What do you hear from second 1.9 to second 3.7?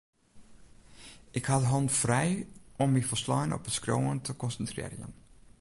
frij om my folslein op